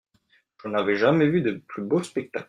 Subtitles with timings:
[0.63, 2.39] Je n’avais jamais vu de plus beau spectacle.